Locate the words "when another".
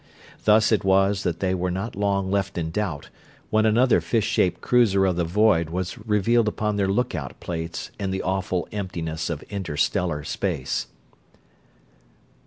3.51-4.01